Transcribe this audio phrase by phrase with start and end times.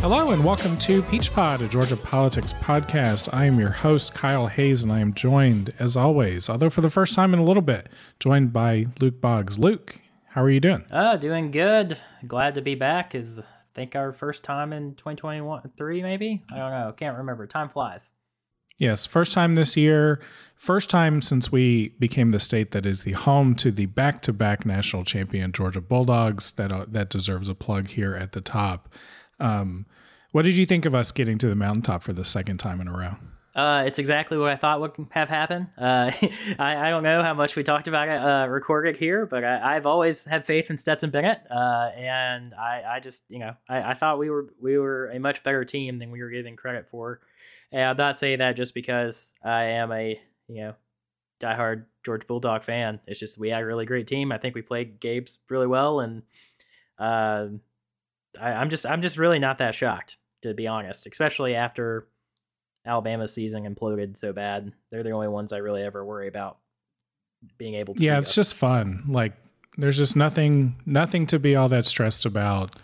[0.00, 3.28] Hello and welcome to Peach Pod, a Georgia politics podcast.
[3.34, 6.88] I am your host, Kyle Hayes, and I am joined, as always, although for the
[6.88, 9.58] first time in a little bit, joined by Luke Boggs.
[9.58, 10.86] Luke, how are you doing?
[10.90, 11.98] Uh, doing good.
[12.26, 13.14] Glad to be back.
[13.14, 13.44] Is I
[13.74, 16.42] think our first time in 2021, three maybe.
[16.50, 16.94] I don't know.
[16.96, 17.46] Can't remember.
[17.46, 18.14] Time flies.
[18.78, 20.18] Yes, first time this year.
[20.54, 25.04] First time since we became the state that is the home to the back-to-back national
[25.04, 26.52] champion Georgia Bulldogs.
[26.52, 28.88] That uh, that deserves a plug here at the top.
[29.40, 29.86] Um,
[30.32, 32.88] what did you think of us getting to the mountaintop for the second time in
[32.88, 33.16] a row?
[33.54, 35.66] Uh, it's exactly what I thought would have happened.
[35.76, 36.12] Uh,
[36.58, 39.74] I, I, don't know how much we talked about it uh, recorded here, but I,
[39.74, 43.90] have always had faith in Stetson Bennett, uh, and I, I, just you know I,
[43.90, 46.88] I, thought we were we were a much better team than we were giving credit
[46.88, 47.20] for.
[47.72, 50.74] And I'm not saying that just because I am a you know
[51.40, 53.00] diehard George Bulldog fan.
[53.08, 54.30] It's just we had a really great team.
[54.30, 56.22] I think we played Gabe's really well, and
[57.00, 57.46] uh,
[58.38, 62.08] I, I'm just I'm just really not that shocked to be honest, especially after
[62.86, 64.72] Alabama's season imploded so bad.
[64.90, 66.58] They're the only ones I really ever worry about
[67.58, 68.02] being able to.
[68.02, 68.34] Yeah, it's us.
[68.34, 69.04] just fun.
[69.08, 69.34] Like
[69.76, 72.76] there's just nothing nothing to be all that stressed about.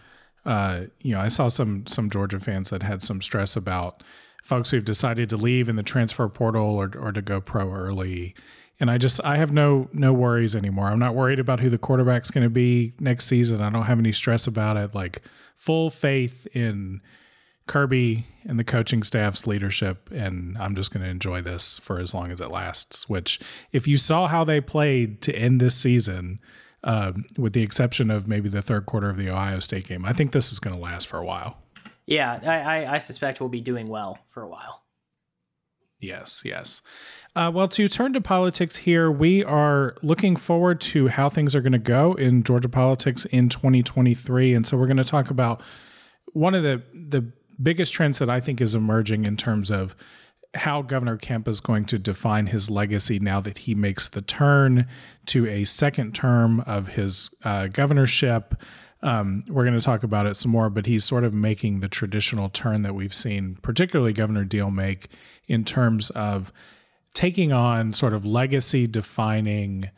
[0.44, 4.02] Uh, you know, I saw some some Georgia fans that had some stress about
[4.42, 8.34] folks who've decided to leave in the transfer portal or or to go pro early.
[8.78, 10.88] And I just I have no no worries anymore.
[10.88, 13.62] I'm not worried about who the quarterback's going to be next season.
[13.62, 14.94] I don't have any stress about it.
[14.94, 15.22] Like
[15.54, 17.00] full faith in
[17.66, 22.14] Kirby and the coaching staff's leadership, and I'm just going to enjoy this for as
[22.14, 23.08] long as it lasts.
[23.08, 23.40] Which,
[23.72, 26.38] if you saw how they played to end this season,
[26.84, 30.12] uh, with the exception of maybe the third quarter of the Ohio State game, I
[30.12, 31.58] think this is going to last for a while.
[32.06, 34.84] Yeah, I, I, I suspect we'll be doing well for a while.
[35.98, 36.82] Yes, yes.
[37.36, 41.60] Uh, well, to turn to politics here, we are looking forward to how things are
[41.60, 45.60] going to go in Georgia politics in 2023, and so we're going to talk about
[46.32, 47.30] one of the the
[47.62, 49.94] biggest trends that I think is emerging in terms of
[50.54, 54.86] how Governor Kemp is going to define his legacy now that he makes the turn
[55.26, 58.54] to a second term of his uh, governorship.
[59.02, 61.88] Um, we're going to talk about it some more, but he's sort of making the
[61.88, 65.08] traditional turn that we've seen, particularly Governor Deal make
[65.46, 66.50] in terms of
[67.16, 69.88] taking on sort of legacy defining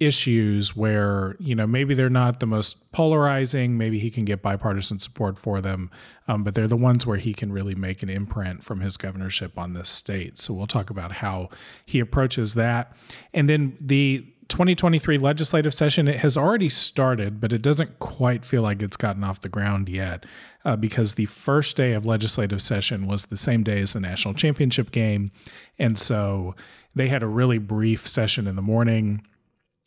[0.00, 4.98] issues where you know maybe they're not the most polarizing maybe he can get bipartisan
[4.98, 5.88] support for them
[6.28, 9.58] um, but they're the ones where he can really make an imprint from his governorship
[9.58, 10.38] on this state.
[10.38, 11.50] So we'll talk about how
[11.84, 12.96] he approaches that.
[13.34, 18.62] And then the 2023 legislative session it has already started but it doesn't quite feel
[18.62, 20.24] like it's gotten off the ground yet
[20.64, 24.34] uh, because the first day of legislative session was the same day as the national
[24.34, 25.30] championship game.
[25.78, 26.54] And so
[26.94, 29.26] they had a really brief session in the morning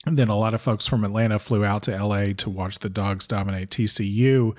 [0.05, 2.89] and then a lot of folks from Atlanta flew out to LA to watch the
[2.89, 4.55] Dogs dominate TCU.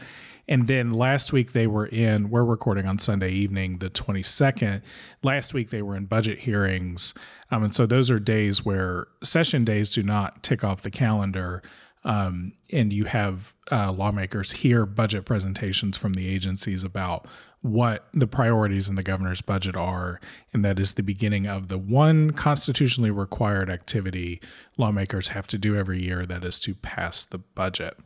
[0.48, 4.82] And then last week they were in, we're recording on Sunday evening, the 22nd.
[5.22, 7.14] Last week they were in budget hearings.
[7.50, 11.62] Um, and so those are days where session days do not tick off the calendar.
[12.04, 17.26] Um, and you have uh, lawmakers hear budget presentations from the agencies about
[17.62, 20.21] what the priorities in the governor's budget are,
[20.53, 24.41] and that is the beginning of the one constitutionally required activity
[24.77, 27.97] lawmakers have to do every year that is to pass the budget.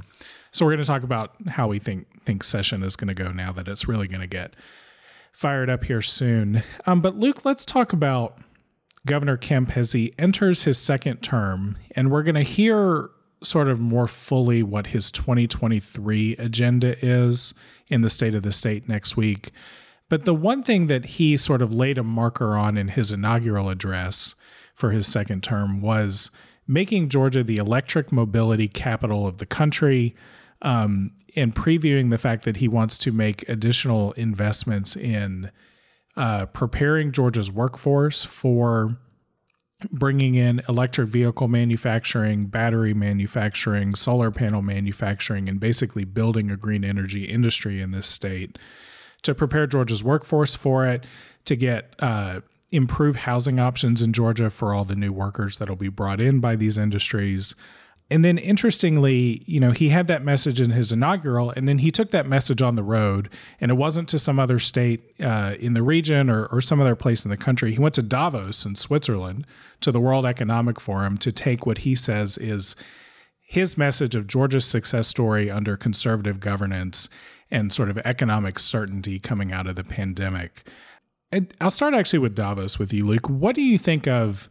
[0.50, 3.32] So we're going to talk about how we think think session is going to go
[3.32, 4.54] now that it's really going to get
[5.32, 6.62] fired up here soon.
[6.86, 8.38] Um, but Luke, let's talk about
[9.06, 13.10] Governor Kemp as he enters his second term, and we're going to hear
[13.42, 17.54] sort of more fully what his 2023 agenda is
[17.88, 19.50] in the state of the state next week.
[20.08, 23.70] But the one thing that he sort of laid a marker on in his inaugural
[23.70, 24.34] address
[24.74, 26.30] for his second term was
[26.66, 30.14] making Georgia the electric mobility capital of the country
[30.62, 35.50] um, and previewing the fact that he wants to make additional investments in
[36.16, 38.98] uh, preparing Georgia's workforce for
[39.90, 46.84] bringing in electric vehicle manufacturing, battery manufacturing, solar panel manufacturing, and basically building a green
[46.84, 48.58] energy industry in this state
[49.22, 51.04] to prepare Georgia's workforce for it,
[51.44, 52.40] to get uh,
[52.72, 56.56] improve housing options in Georgia for all the new workers that'll be brought in by
[56.56, 57.54] these industries,
[58.10, 61.92] and then interestingly, you know, he had that message in his inaugural, and then he
[61.92, 63.30] took that message on the road,
[63.60, 66.96] and it wasn't to some other state uh, in the region or, or some other
[66.96, 67.72] place in the country.
[67.72, 69.46] He went to Davos in Switzerland
[69.80, 72.74] to the World Economic Forum to take what he says is
[73.38, 77.08] his message of Georgia's success story under conservative governance
[77.48, 80.68] and sort of economic certainty coming out of the pandemic.
[81.32, 83.28] And I'll start actually with Davos with you, Luke.
[83.28, 84.48] What do you think of?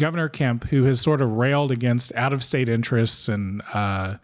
[0.00, 4.16] Governor Kemp, who has sort of railed against out of state interests and, uh,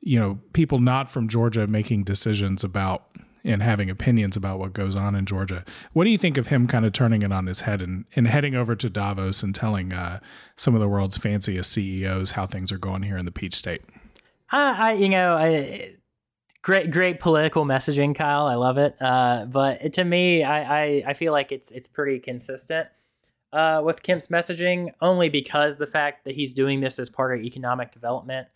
[0.00, 3.06] you know, people not from Georgia making decisions about
[3.42, 5.64] and having opinions about what goes on in Georgia.
[5.94, 8.28] What do you think of him kind of turning it on his head and, and
[8.28, 10.20] heading over to Davos and telling uh,
[10.56, 13.80] some of the world's fanciest CEOs how things are going here in the Peach State?
[14.50, 15.94] I, I you know, I,
[16.60, 18.46] great, great political messaging, Kyle.
[18.46, 18.94] I love it.
[19.00, 22.88] Uh, but to me, I, I, I feel like it's it's pretty consistent.
[23.54, 27.44] Uh, with Kemp's messaging, only because the fact that he's doing this as part of
[27.44, 28.48] economic development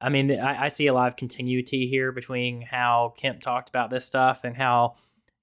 [0.00, 3.90] I mean, I, I, see a lot of continuity here between how Kemp talked about
[3.90, 4.96] this stuff and how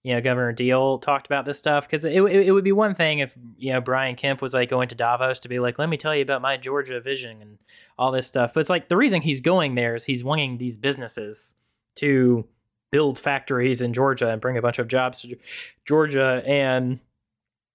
[0.04, 1.88] you know Governor Deal talked about this stuff.
[1.88, 4.70] Because it, it, it would be one thing if you know Brian Kemp was like
[4.70, 7.58] going to Davos to be like, "Let me tell you about my Georgia vision and
[7.98, 10.78] all this stuff." But it's like the reason he's going there is he's wanting these
[10.78, 11.56] businesses
[11.96, 12.48] to
[12.92, 15.36] build factories in Georgia and bring a bunch of jobs to
[15.84, 17.00] Georgia and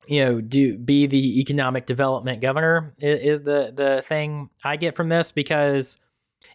[0.09, 5.09] you know do be the economic development governor is, the the thing I get from
[5.09, 5.99] this because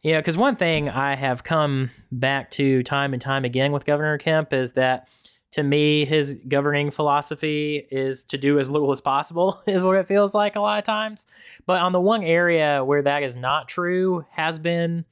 [0.01, 4.17] yeah, because one thing I have come back to time and time again with Governor
[4.17, 5.07] Kemp is that
[5.51, 10.07] to me, his governing philosophy is to do as little as possible, is what it
[10.07, 11.27] feels like a lot of times.
[11.65, 15.06] But on the one area where that is not true has been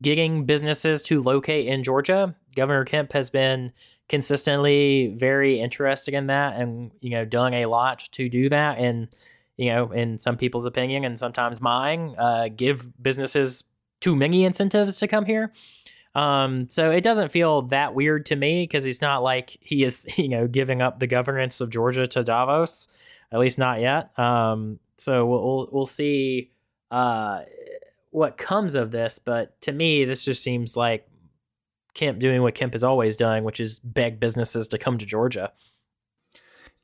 [0.00, 2.34] getting businesses to locate in Georgia.
[2.54, 3.72] Governor Kemp has been
[4.08, 8.78] consistently very interested in that and, you know, doing a lot to do that.
[8.78, 9.08] And,
[9.56, 13.64] you know, in some people's opinion and sometimes mine, uh, give businesses
[14.00, 15.52] too many incentives to come here.
[16.14, 20.06] Um, so it doesn't feel that weird to me because he's not like he is,
[20.18, 22.88] you know, giving up the governance of Georgia to Davos,
[23.30, 24.18] at least not yet.
[24.18, 26.50] Um, so we'll, we'll, we'll see
[26.90, 27.42] uh,
[28.10, 29.18] what comes of this.
[29.18, 31.06] But to me, this just seems like
[31.98, 35.52] Kemp doing what Kemp has always done, which is beg businesses to come to Georgia.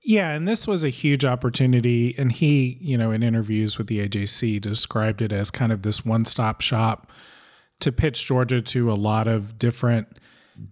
[0.03, 2.15] Yeah, and this was a huge opportunity.
[2.19, 6.05] And he, you know, in interviews with the AJC, described it as kind of this
[6.05, 7.11] one stop shop
[7.81, 10.09] to pitch Georgia to a lot of different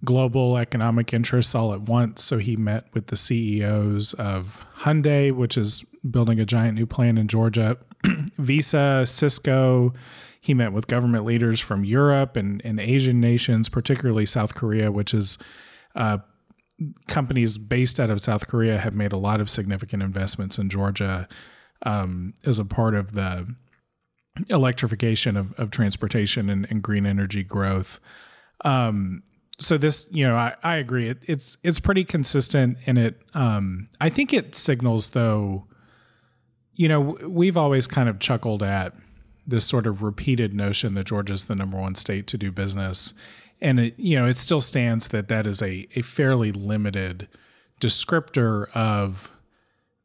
[0.04, 2.22] global economic interests all at once.
[2.22, 7.18] So he met with the CEOs of Hyundai, which is building a giant new plant
[7.18, 7.78] in Georgia,
[8.42, 9.94] Visa, Cisco.
[10.40, 15.14] He met with government leaders from Europe and, and Asian nations, particularly South Korea, which
[15.14, 15.38] is
[15.94, 16.18] uh,
[17.06, 21.28] companies based out of South Korea have made a lot of significant investments in Georgia
[21.86, 23.54] um, as a part of the
[24.48, 28.00] electrification of, of transportation and, and green energy growth.
[28.64, 29.22] Um,
[29.58, 31.08] so this, you know, I, I agree.
[31.08, 33.20] It, it's it's pretty consistent, and it.
[33.34, 35.66] Um, I think it signals, though.
[36.82, 38.93] You know, we've always kind of chuckled at
[39.46, 43.14] this sort of repeated notion that Georgia's the number one state to do business,
[43.61, 47.29] and it you know it still stands that that is a a fairly limited
[47.81, 49.31] descriptor of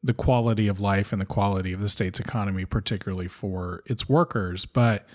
[0.04, 4.68] the quality of life and the quality of the state's economy particularly for its workers.
[4.68, 5.08] But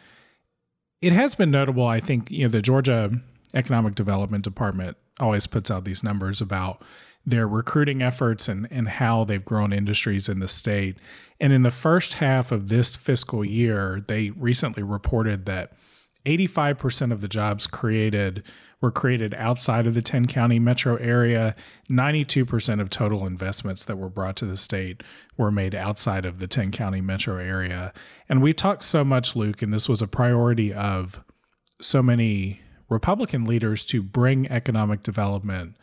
[1.01, 3.11] it has been notable i think you know the georgia
[3.55, 6.83] economic development department always puts out these numbers about
[7.25, 10.97] their recruiting efforts and, and how they've grown industries in the state.
[11.41, 15.73] And in the first half of this fiscal year, they recently reported that
[16.25, 18.45] 85% of the jobs created
[18.81, 21.55] were created outside of the 10 county metro area.
[21.89, 25.03] 92% of total investments that were brought to the state
[25.37, 27.93] were made outside of the 10 county metro area.
[28.29, 31.23] And we talked so much, Luke, and this was a priority of
[31.81, 35.77] so many Republican leaders to bring economic development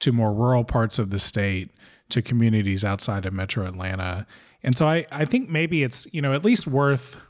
[0.00, 1.70] to more rural parts of the state,
[2.10, 4.26] to communities outside of metro Atlanta.
[4.62, 7.20] And so I, I think maybe it's, you know, at least worth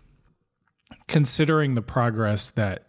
[1.08, 2.86] considering the progress that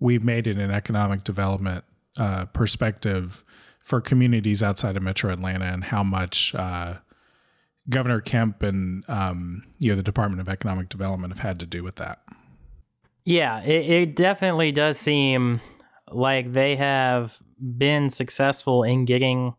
[0.00, 1.84] we've made in an economic development
[2.18, 3.44] uh, perspective
[3.78, 6.94] for communities outside of Metro Atlanta and how much uh,
[7.88, 11.82] Governor Kemp and um, you know the Department of Economic Development have had to do
[11.82, 12.22] with that.
[13.24, 15.60] Yeah, it, it definitely does seem
[16.10, 17.38] like they have
[17.76, 19.54] been successful in getting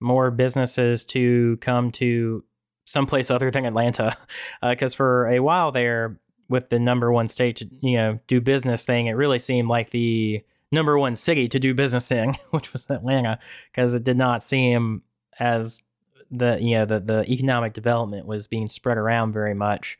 [0.00, 2.44] more businesses to come to
[2.86, 4.16] someplace other than Atlanta.
[4.62, 6.18] Because uh, for a while there,
[6.48, 9.90] with the number one state to you know do business thing, it really seemed like
[9.90, 10.42] the
[10.72, 13.38] number one city to do business in, which was Atlanta,
[13.72, 15.02] because it did not seem
[15.38, 15.82] as
[16.30, 19.98] the you know the the economic development was being spread around very much.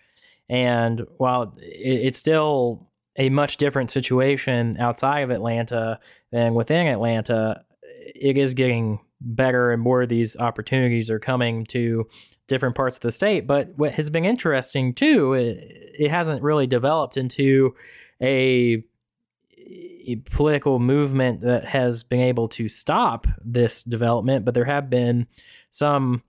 [0.49, 6.01] And while it, it's still a much different situation outside of Atlanta
[6.33, 12.09] than within Atlanta, it is getting better and more of these opportunities are coming to
[12.47, 13.47] different parts of the state.
[13.47, 15.59] But what has been interesting too, it,
[15.99, 17.75] it hasn't really developed into
[18.21, 18.83] a,
[19.57, 25.27] a, political movement that has been able to stop this development, but there have been
[25.71, 26.23] some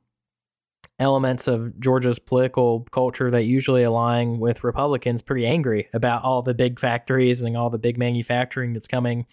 [0.99, 6.53] elements of Georgia's political culture that usually align with Republicans pretty angry about all the
[6.53, 9.25] big factories and all the big manufacturing that's coming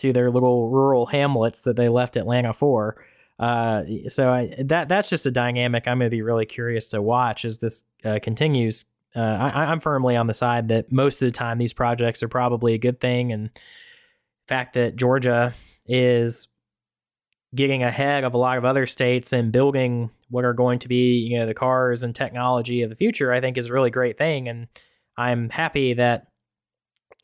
[0.00, 2.96] to their little rural hamlets that they left Atlanta for.
[3.38, 7.00] Uh, so I, that that's just a dynamic I'm going to be really curious to
[7.00, 8.84] watch as this uh, continues.
[9.16, 12.28] Uh, I, am firmly on the side that most of the time these projects are
[12.28, 13.60] probably a good thing, and the
[14.46, 15.54] fact that Georgia
[15.86, 16.48] is
[17.54, 21.14] getting ahead of a lot of other states and building what are going to be
[21.14, 24.18] you know the cars and technology of the future, I think is a really great
[24.18, 24.68] thing, and
[25.16, 26.28] I'm happy that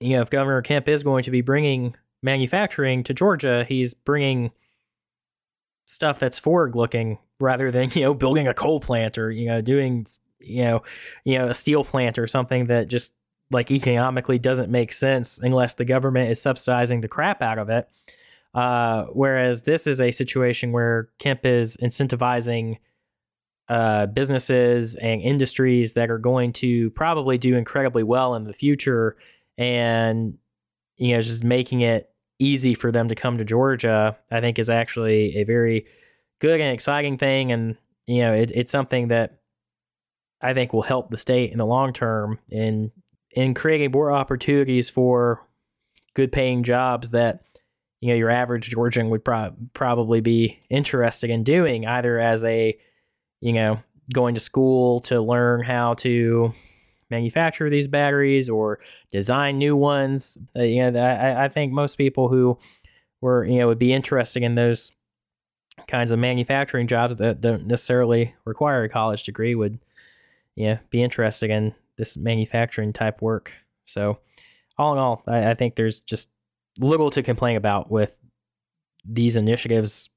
[0.00, 4.50] you know if Governor Kemp is going to be bringing manufacturing to Georgia, he's bringing
[5.87, 9.61] stuff that's forward looking rather than you know building a coal plant or you know
[9.61, 10.04] doing
[10.40, 10.82] you know
[11.25, 13.14] you know a steel plant or something that just
[13.50, 17.88] like economically doesn't make sense unless the government is subsidizing the crap out of it.
[18.54, 22.78] Uh, whereas this is a situation where Kemp is incentivizing
[23.68, 29.16] uh, businesses and industries that are going to probably do incredibly well in the future,
[29.58, 30.38] and
[30.97, 34.71] you know just making it easy for them to come to Georgia, I think is
[34.71, 35.87] actually a very
[36.41, 37.53] good and exciting thing.
[37.53, 37.76] And,
[38.07, 39.38] you know, it, it's something that
[40.41, 42.93] I think will help the state in the long term in
[43.33, 45.47] in creating more opportunities for
[46.15, 47.45] good paying jobs that
[48.00, 52.79] you know your average Georgian would pro- probably be interested in doing either as a
[53.41, 53.79] you know
[54.12, 56.53] going to school to learn how to
[57.11, 60.39] manufacture these batteries or design new ones.
[60.57, 62.59] Uh, you know, I, I think most people who
[63.21, 64.93] were you know would be interested in those
[65.89, 69.79] kinds of manufacturing jobs that don't necessarily require a college degree would
[70.55, 73.53] you know be interested in this manufacturing type work.
[73.85, 74.19] So
[74.79, 76.31] all in all, I, I think there's just
[76.79, 78.19] little to complain about with
[79.05, 80.11] these initiatives.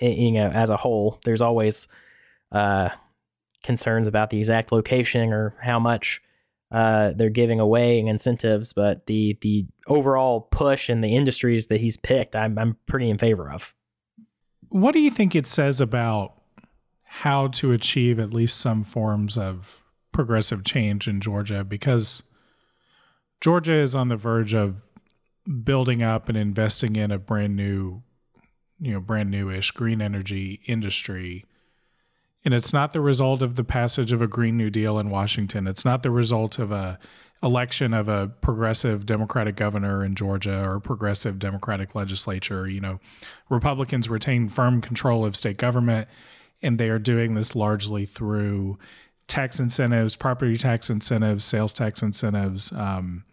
[0.00, 1.86] You know, as a whole, there's always
[2.52, 2.88] uh,
[3.62, 6.20] concerns about the exact location or how much
[6.72, 11.80] uh, they're giving away in incentives, but the the overall push in the industries that
[11.80, 13.74] he's picked, I'm I'm pretty in favor of.
[14.68, 16.34] What do you think it says about
[17.02, 21.64] how to achieve at least some forms of progressive change in Georgia?
[21.64, 22.22] Because
[23.40, 24.76] Georgia is on the verge of
[25.64, 28.02] building up and investing in a brand new,
[28.78, 31.46] you know, brand newish green energy industry
[32.44, 35.66] and it's not the result of the passage of a Green New Deal in Washington.
[35.66, 36.98] It's not the result of a
[37.42, 42.68] election of a progressive Democratic governor in Georgia or progressive Democratic legislature.
[42.68, 43.00] You know,
[43.48, 46.08] Republicans retain firm control of state government,
[46.62, 48.78] and they are doing this largely through
[49.26, 53.24] tax incentives, property tax incentives, sales tax incentives, um,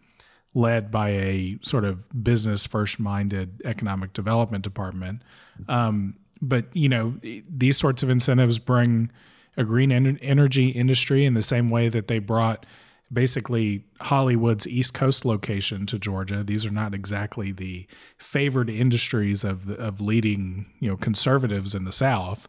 [0.54, 5.22] led by a sort of business first minded economic development department.
[5.68, 7.14] Um, but you know
[7.48, 9.10] these sorts of incentives bring
[9.56, 12.64] a green en- energy industry in the same way that they brought
[13.12, 16.44] basically Hollywood's East Coast location to Georgia.
[16.44, 17.86] These are not exactly the
[18.18, 22.48] favored industries of of leading you know conservatives in the South.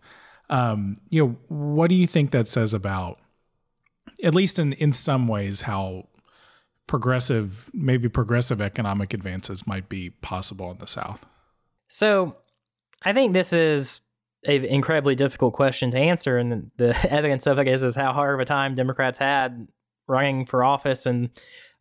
[0.49, 3.19] Um, you know, what do you think that says about,
[4.23, 6.07] at least in in some ways, how
[6.87, 11.25] progressive, maybe progressive economic advances might be possible in the South?
[11.87, 12.35] So
[13.03, 14.01] I think this is
[14.45, 18.35] an incredibly difficult question to answer, and the, evidence of it is is how hard
[18.35, 19.67] of a time Democrats had
[20.07, 21.29] running for office and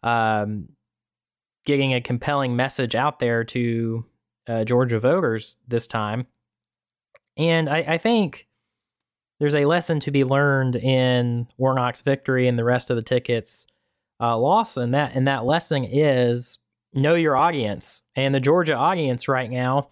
[0.02, 0.68] um,
[1.64, 4.04] getting a compelling message out there to
[4.48, 6.26] uh, Georgia voters this time.
[7.36, 8.48] And I, I, think
[9.38, 13.66] there's a lesson to be learned in Warnock's victory and the rest of the tickets
[14.20, 16.58] uh, loss, and that and that lesson is
[16.92, 18.02] know your audience.
[18.16, 19.88] And the Georgia audience right now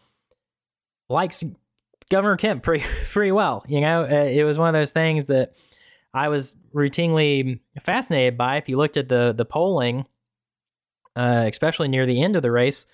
[1.08, 1.42] likes
[2.10, 3.64] Governor Kemp pretty pretty well.
[3.68, 5.54] You know, uh, it was one of those things that
[6.14, 8.56] I was routinely fascinated by.
[8.56, 10.06] If you looked at the the polling,
[11.14, 12.86] uh, especially near the end of the race,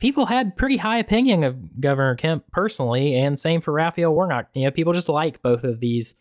[0.00, 4.48] people had pretty high opinion of Governor Kemp personally, and same for Raphael Warnock.
[4.54, 6.16] You know, people just like both of these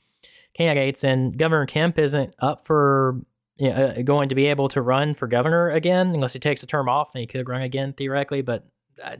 [0.53, 3.19] candidates, and Governor Kemp isn't up for
[3.57, 6.61] you know, uh, going to be able to run for governor again unless he takes
[6.63, 7.13] a term off.
[7.13, 8.65] Then he could run again theoretically, but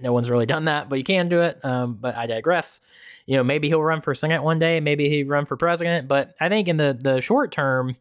[0.02, 1.64] no one's really done that, but you can do it.
[1.64, 2.82] Um, but I digress.
[3.26, 6.08] You know, maybe he'll run for Senate one day, maybe he run for president.
[6.08, 7.96] But I think in the the short term,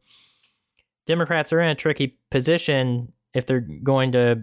[1.07, 4.43] Democrats are in a tricky position if they're going to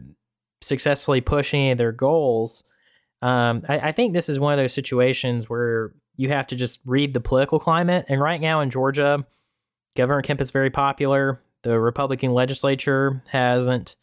[0.61, 2.63] successfully push any of their goals.
[3.21, 6.79] Um, I, I think this is one of those situations where you have to just
[6.85, 8.05] read the political climate.
[8.09, 9.25] And right now in Georgia,
[9.95, 11.41] Governor Kemp is very popular.
[11.63, 13.95] The Republican legislature hasn't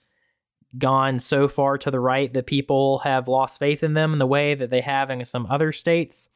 [0.76, 4.26] gone so far to the right that people have lost faith in them in the
[4.26, 6.30] way that they have in some other states.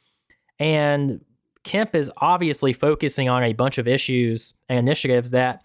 [0.59, 1.25] And
[1.65, 5.63] Kemp is obviously focusing on a bunch of issues and initiatives that,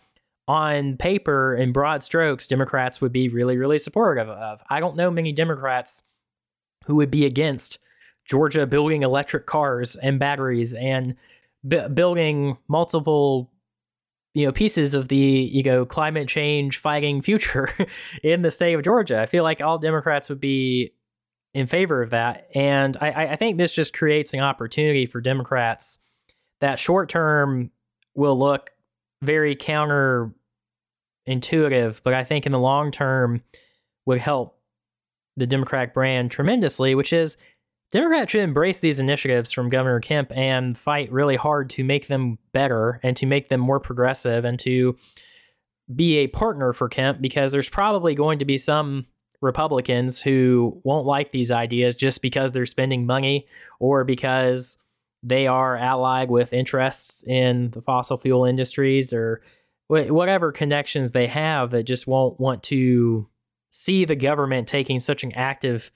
[0.48, 4.62] on paper, in broad strokes, Democrats would be really, really supportive of.
[4.70, 6.04] I don't know many Democrats
[6.86, 7.80] who would be against
[8.26, 11.16] Georgia building electric cars and batteries and
[11.68, 13.52] b- building multiple
[14.34, 17.70] you know pieces of the you know climate change fighting future
[18.24, 19.22] in the state of Georgia.
[19.22, 20.94] I feel like all Democrats would be
[21.54, 26.00] in favor of that, and I, I think this just creates an opportunity for Democrats
[26.62, 27.72] that short term
[28.16, 28.72] will look
[29.22, 30.32] very counter
[31.26, 33.44] intuitive, but I think in the long term
[34.06, 34.60] would help
[35.36, 37.38] the Democratic brand tremendously, which is
[37.92, 42.38] Democrats should embrace these initiatives from Governor Kemp and fight really hard to make them
[42.52, 44.98] better and to make them more progressive and to
[45.96, 49.06] be a partner for Kemp because there's probably going to be some
[49.42, 53.48] Republicans who won't like these ideas just because they're spending money
[53.80, 54.78] or because
[55.24, 59.42] they are allied with interests in the fossil fuel industries or
[59.88, 63.28] whatever connections they have that just won't want to
[63.72, 65.92] see the government taking such an active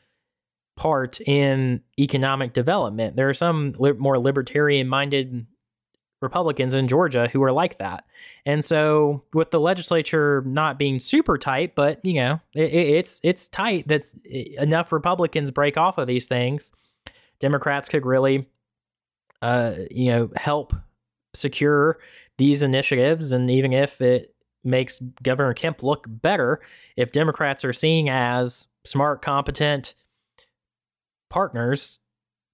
[0.81, 3.15] part in economic development.
[3.15, 5.45] There are some li- more libertarian minded
[6.23, 8.03] Republicans in Georgia who are like that.
[8.47, 13.47] And so with the legislature not being super tight, but you know, it, it's it's
[13.47, 16.71] tight that's enough Republicans break off of these things.
[17.39, 18.47] Democrats could really
[19.43, 20.73] uh, you know, help
[21.35, 21.99] secure
[22.39, 24.33] these initiatives and even if it
[24.63, 26.59] makes Governor Kemp look better,
[26.97, 29.93] if Democrats are seen as smart, competent,
[31.31, 31.99] partners,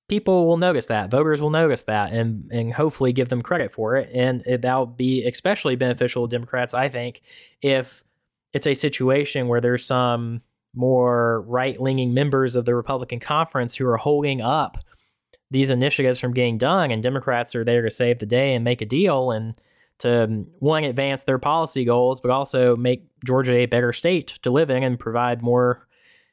[0.07, 1.12] people will notice that.
[1.12, 4.10] Voters will notice that and, and hopefully give them credit for it.
[4.13, 7.22] And it, that'll be especially beneficial to Democrats, I think,
[7.62, 8.05] if
[8.53, 10.41] it's a situation where there's some
[10.74, 14.77] more right leaning members of the Republican conference who are holding up
[15.50, 18.81] these initiatives from getting done, and Democrats are there to save the day and make
[18.81, 19.55] a deal and
[20.00, 24.51] to um, one advance their policy goals, but also make Georgia a better state to
[24.51, 25.87] live in and provide more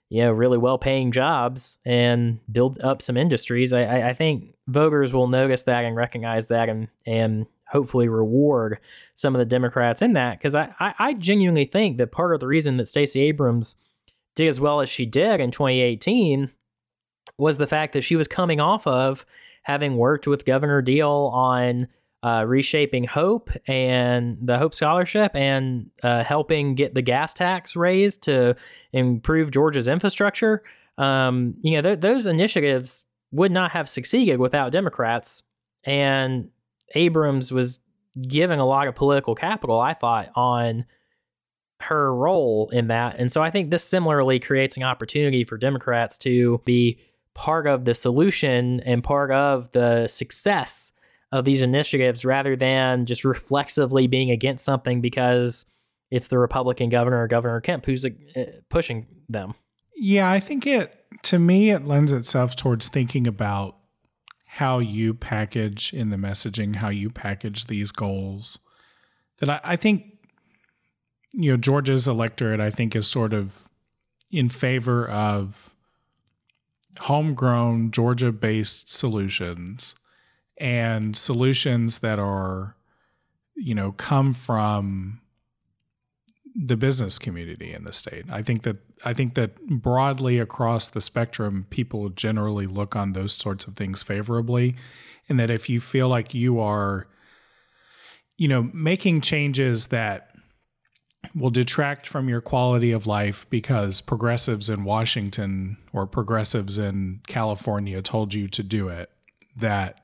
[0.08, 5.12] you know, really well paying jobs and build up some industries, I, I think voters
[5.12, 8.78] will notice that and recognize that and, and hopefully reward
[9.14, 10.38] some of the Democrats in that.
[10.38, 13.76] Because I, I, I genuinely think that part of the reason that Stacey Abrams
[14.36, 16.50] did as well as she did in 2018
[17.38, 19.24] was the fact that she was coming off of
[19.62, 21.88] having worked with Governor Deal on
[22.24, 28.22] uh, reshaping Hope and the Hope Scholarship and uh, helping get the gas tax raised
[28.22, 28.56] to
[28.92, 30.62] improve Georgia's infrastructure.
[30.96, 35.42] Um, you know, th- those initiatives would not have succeeded without Democrats.
[35.84, 36.48] And
[36.94, 37.80] Abrams was
[38.26, 40.86] giving a lot of political capital, I thought, on
[41.80, 43.16] her role in that.
[43.18, 46.98] And so I think this similarly creates an opportunity for Democrats to be
[47.34, 50.94] part of the solution and part of the success
[51.34, 55.66] of these initiatives rather than just reflexively being against something because
[56.08, 58.10] it's the Republican governor or Governor Kemp who's uh,
[58.68, 59.54] pushing them.
[59.96, 60.94] Yeah, I think it,
[61.24, 63.76] to me, it lends itself towards thinking about
[64.46, 68.60] how you package in the messaging, how you package these goals.
[69.38, 70.04] That I, I think,
[71.32, 73.68] you know, Georgia's electorate, I think, is sort of
[74.30, 75.74] in favor of
[77.00, 79.96] homegrown, Georgia based solutions
[80.58, 82.76] and solutions that are
[83.56, 85.20] you know come from
[86.54, 88.24] the business community in the state.
[88.30, 93.32] I think that I think that broadly across the spectrum people generally look on those
[93.32, 94.76] sorts of things favorably
[95.28, 97.08] and that if you feel like you are
[98.36, 100.30] you know making changes that
[101.34, 108.00] will detract from your quality of life because progressives in Washington or progressives in California
[108.02, 109.10] told you to do it
[109.56, 110.03] that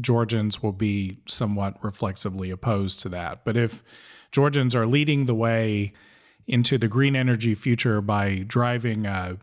[0.00, 3.44] Georgians will be somewhat reflexively opposed to that.
[3.44, 3.82] But if
[4.30, 5.92] Georgians are leading the way
[6.46, 9.38] into the green energy future by driving a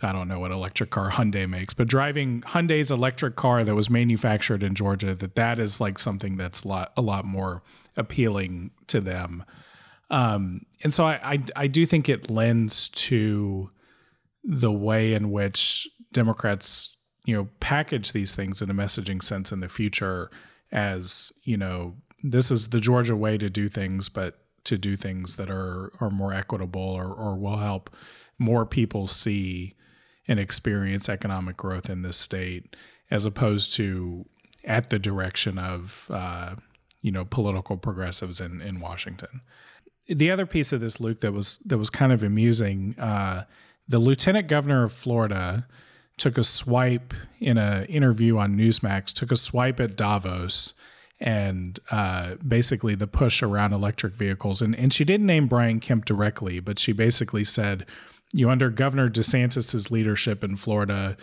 [0.00, 3.90] I don't know what electric car Hyundai makes, but driving Hyundai's electric car that was
[3.90, 7.62] manufactured in Georgia, that that is like something that's a lot, a lot more
[7.96, 9.44] appealing to them.
[10.10, 13.70] Um, and so I, I, I do think it lends to
[14.44, 16.96] the way in which Democrats
[17.28, 20.30] you know package these things in a messaging sense in the future
[20.72, 25.36] as you know this is the Georgia way to do things, but to do things
[25.36, 27.94] that are are more equitable or or will help
[28.38, 29.74] more people see
[30.26, 32.76] and experience economic growth in this state,
[33.10, 34.26] as opposed to
[34.64, 36.54] at the direction of uh,
[37.02, 39.42] you know political progressives in in Washington.
[40.06, 42.98] The other piece of this, Luke, that was that was kind of amusing.
[42.98, 43.44] Uh,
[43.86, 45.66] the lieutenant governor of Florida
[46.18, 50.74] took a swipe in an interview on Newsmax, took a swipe at Davos
[51.20, 54.62] and uh, basically the push around electric vehicles.
[54.62, 57.86] And, and she didn't name Brian Kemp directly, but she basically said,
[58.32, 61.16] you under Governor DeSantis's leadership in Florida,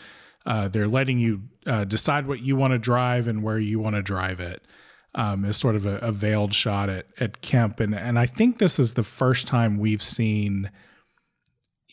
[0.45, 3.95] uh, they're letting you uh, decide what you want to drive and where you want
[3.95, 4.62] to drive it.
[5.17, 8.58] Um, is sort of a, a veiled shot at at Kemp, and and I think
[8.58, 10.69] this is the first time we've seen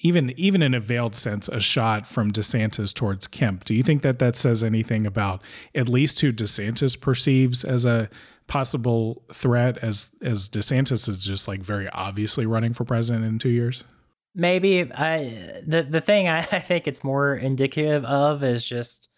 [0.03, 3.65] even even in a veiled sense, a shot from DeSantis towards Kemp.
[3.65, 5.41] Do you think that that says anything about
[5.75, 8.11] at least who DeSantis perceives as a
[8.49, 13.49] possible threat, as as DeSantis is just like very obviously running for president in two
[13.49, 13.85] years?
[14.35, 19.09] Maybe I the the thing I, I think it's more indicative of is just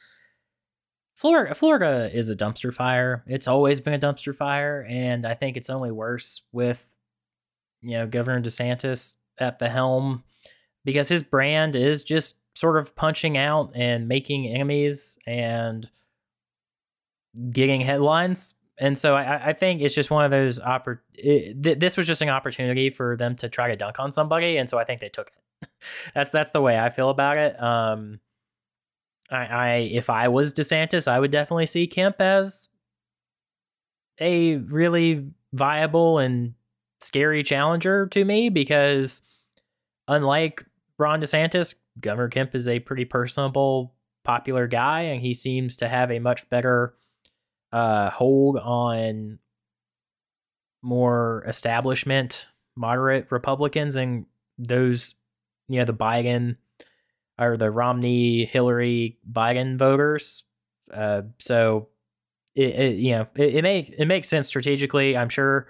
[1.14, 3.24] Florida, Florida is a dumpster fire.
[3.26, 6.86] It's always been a dumpster fire, and I think it's only worse with
[7.80, 10.22] you know Governor DeSantis at the helm
[10.84, 15.88] because his brand is just sort of punching out and making enemies and
[17.50, 18.54] getting headlines.
[18.78, 22.06] And so I, I think it's just one of those oppor- it, th- this was
[22.06, 25.00] just an opportunity for them to try to dunk on somebody, and so I think
[25.00, 25.30] they took
[25.62, 25.68] it.
[26.14, 27.60] that's that's the way I feel about it.
[27.62, 28.18] Um,
[29.30, 32.68] I, I if I was DeSantis, I would definitely see Kemp as
[34.20, 36.54] a really viable and
[37.00, 39.22] scary challenger to me because
[40.08, 40.64] unlike
[40.98, 46.10] Ron DeSantis, Governor Kemp is a pretty personable, popular guy, and he seems to have
[46.10, 46.94] a much better
[47.72, 49.38] uh, hold on
[50.82, 54.26] more establishment, moderate Republicans and
[54.58, 55.14] those,
[55.68, 56.56] you know, the Biden
[57.38, 60.44] or the Romney, Hillary, Biden voters.
[60.92, 61.88] Uh, so,
[62.54, 65.16] it, it you know it, it makes it makes sense strategically.
[65.16, 65.66] I'm sure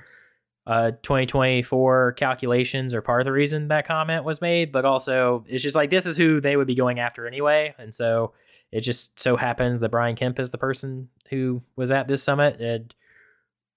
[0.66, 5.62] uh 2024 calculations are part of the reason that comment was made but also it's
[5.62, 7.74] just like this is who they would be going after anyway.
[7.78, 8.32] And so
[8.72, 12.60] it just so happens that brian kemp is the person who was at this summit
[12.60, 12.94] and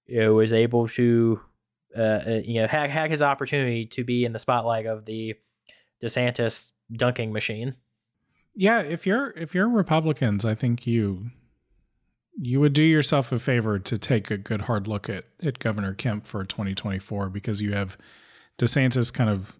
[0.08, 1.40] you know, was able to
[1.96, 5.34] uh, uh, you know hack, hack his opportunity to be in the spotlight of the
[6.02, 7.74] desantis dunking machine.
[8.54, 11.30] Yeah if you're if you're republicans i think you
[12.40, 15.92] you would do yourself a favor to take a good hard look at, at Governor
[15.92, 17.98] Kemp for 2024 because you have
[18.58, 19.58] DeSantis kind of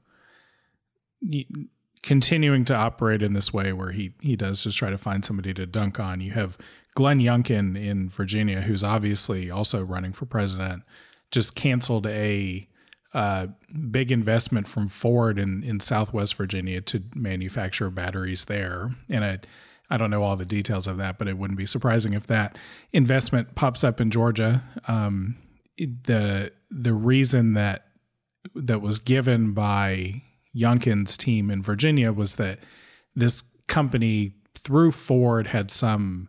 [2.03, 5.53] continuing to operate in this way where he he does just try to find somebody
[5.55, 6.21] to dunk on.
[6.21, 6.57] You have
[6.95, 10.85] Glenn Youngkin in Virginia, who's obviously also running for president,
[11.31, 12.69] just canceled a
[13.15, 13.49] uh,
[13.91, 19.41] big investment from Ford in in Southwest Virginia to manufacture batteries there, and a
[19.91, 22.57] I don't know all the details of that, but it wouldn't be surprising if that
[22.93, 24.63] investment pops up in Georgia.
[24.87, 25.37] Um,
[25.79, 27.87] the the reason that
[28.55, 30.23] that was given by
[30.55, 32.61] Youngkin's team in Virginia was that
[33.15, 36.29] this company through Ford had some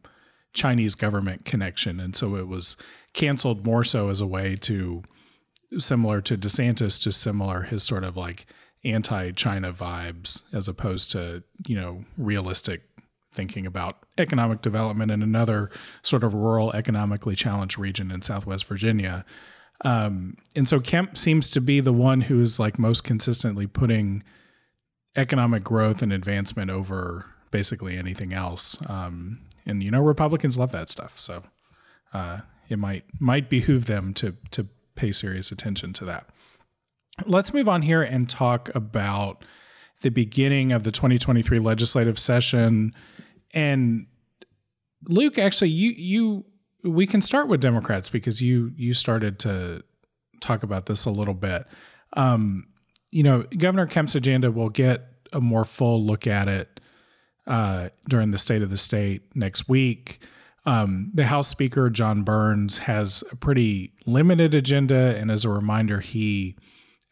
[0.54, 2.78] Chinese government connection, and so it was
[3.14, 5.04] canceled more so as a way to
[5.78, 8.46] similar to DeSantis, just similar his sort of like
[8.86, 12.89] anti-China vibes as opposed to you know realistic
[13.40, 15.70] thinking about economic development in another
[16.02, 19.24] sort of rural, economically challenged region in Southwest Virginia.
[19.86, 24.24] Um, and so Kemp seems to be the one who is like most consistently putting
[25.16, 28.78] economic growth and advancement over basically anything else.
[28.90, 31.44] Um, and you know, Republicans love that stuff, so
[32.14, 36.28] uh, it might might behoove them to to pay serious attention to that.
[37.26, 39.46] Let's move on here and talk about
[40.02, 42.94] the beginning of the 2023 legislative session.
[43.54, 44.08] And
[45.08, 46.46] Luke, actually, you you
[46.84, 49.84] we can start with Democrats because you you started to
[50.40, 51.66] talk about this a little bit.
[52.14, 52.68] Um,
[53.12, 56.80] you know, Governor Kemp's agenda will get a more full look at it
[57.48, 60.24] uh, during the State of the State next week.
[60.66, 66.00] Um, the House Speaker John Burns has a pretty limited agenda, and as a reminder,
[66.00, 66.56] he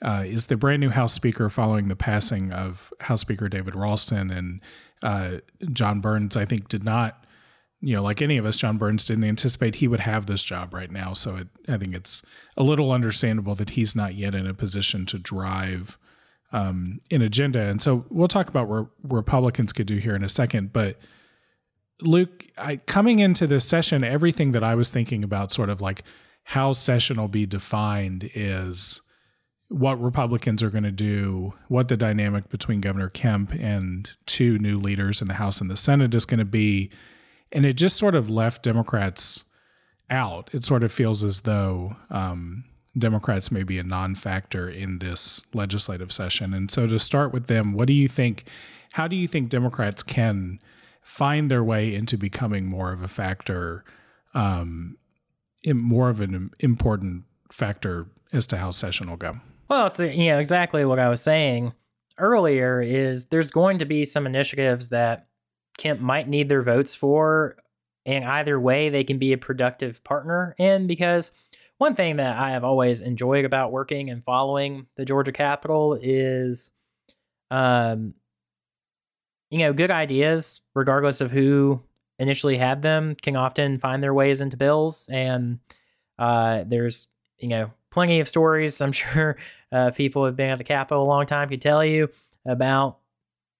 [0.01, 4.29] uh, is the brand new House Speaker following the passing of House Speaker David Ralston.
[4.29, 4.61] And
[5.03, 5.37] uh,
[5.73, 7.25] John Burns, I think, did not,
[7.81, 10.73] you know, like any of us, John Burns didn't anticipate he would have this job
[10.73, 11.13] right now.
[11.13, 12.23] So it, I think it's
[12.55, 15.97] a little understandable that he's not yet in a position to drive
[16.51, 17.61] um, an agenda.
[17.61, 20.73] And so we'll talk about what Republicans could do here in a second.
[20.73, 20.97] But
[22.01, 26.03] Luke, I, coming into this session, everything that I was thinking about, sort of like
[26.43, 29.01] how session will be defined, is
[29.69, 34.79] what Republicans are going to do, what the dynamic between Governor Kemp and two new
[34.79, 36.89] leaders in the House and the Senate is going to be.
[37.51, 39.43] And it just sort of left Democrats
[40.09, 40.49] out.
[40.53, 42.63] It sort of feels as though um,
[42.97, 46.53] Democrats may be a non factor in this legislative session.
[46.53, 48.45] And so, to start with them, what do you think?
[48.93, 50.59] How do you think Democrats can
[51.07, 53.85] find their way into becoming more of a factor,
[54.33, 54.97] um,
[55.65, 59.37] more of an important factor as to how session will go.
[59.69, 61.73] Well, it's you know exactly what I was saying
[62.17, 62.81] earlier.
[62.81, 65.27] Is there's going to be some initiatives that
[65.77, 67.57] Kemp might need their votes for,
[68.05, 71.31] and either way, they can be a productive partner in because.
[71.79, 76.71] One thing that I have always enjoyed about working and following the Georgia Capitol is
[77.51, 78.15] um,
[79.49, 81.81] you know, good ideas, regardless of who
[82.19, 85.07] initially had them, can often find their ways into bills.
[85.11, 85.59] And
[86.19, 88.81] uh, there's, you know, plenty of stories.
[88.81, 89.37] I'm sure
[89.71, 92.09] uh, people have been at the Capitol a long time can tell you
[92.45, 92.99] about,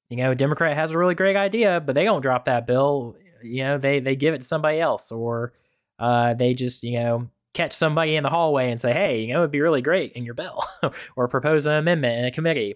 [0.10, 3.18] you know, a Democrat has a really great idea, but they don't drop that bill.
[3.44, 5.54] You know, they they give it to somebody else, or
[6.00, 9.40] uh, they just, you know, catch somebody in the hallway and say, hey, you know,
[9.40, 10.64] it'd be really great in your bill,
[11.16, 12.76] or propose an amendment in a committee.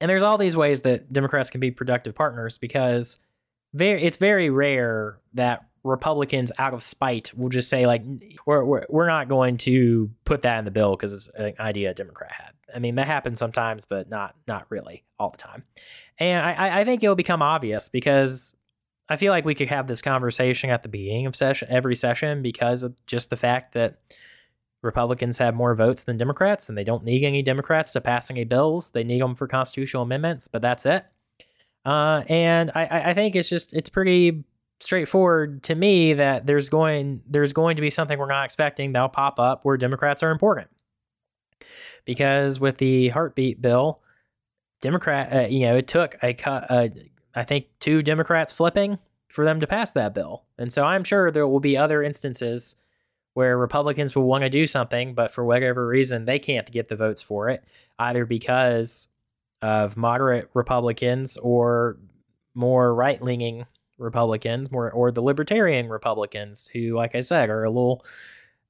[0.00, 3.18] And there's all these ways that Democrats can be productive partners because
[3.74, 8.02] very it's very rare that Republicans out of spite will just say like
[8.46, 11.90] we're we're, we're not going to put that in the bill because it's an idea
[11.90, 12.52] a Democrat had.
[12.74, 15.64] I mean that happens sometimes, but not not really all the time.
[16.18, 18.54] And I, I think it'll become obvious because
[19.08, 22.42] I feel like we could have this conversation at the beginning of session every session
[22.42, 23.98] because of just the fact that
[24.82, 28.44] Republicans have more votes than Democrats, and they don't need any Democrats to pass any
[28.44, 28.92] bills.
[28.92, 31.04] They need them for constitutional amendments, but that's it.
[31.84, 34.44] Uh, and I, I think it's just it's pretty
[34.80, 39.08] straightforward to me that there's going there's going to be something we're not expecting that'll
[39.08, 40.68] pop up where Democrats are important.
[42.06, 44.00] Because with the heartbeat bill,
[44.80, 46.66] Democrat, uh, you know, it took a cut.
[46.70, 46.88] Uh,
[47.34, 51.30] I think two Democrats flipping for them to pass that bill, and so I'm sure
[51.30, 52.76] there will be other instances
[53.34, 56.96] where Republicans will want to do something, but for whatever reason, they can't get the
[56.96, 57.62] votes for it,
[57.98, 59.08] either because
[59.62, 61.98] of moderate Republicans or
[62.54, 63.66] more right leaning
[64.00, 68.04] Republicans, more or the libertarian Republicans, who, like I said, are a little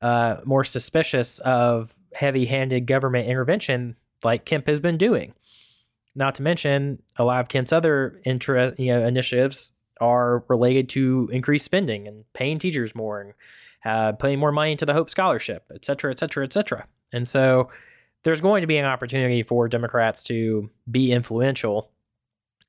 [0.03, 5.33] uh, more suspicious of heavy handed government intervention like Kemp has been doing.
[6.15, 11.31] Not to mention, a lot of Kemp's other intra, you know, initiatives are related to
[11.33, 13.33] increased spending and paying teachers more and
[13.85, 16.87] uh, putting more money into the Hope Scholarship, et cetera, et cetera, et cetera.
[17.13, 17.71] And so
[18.25, 21.91] there's going to be an opportunity for Democrats to be influential.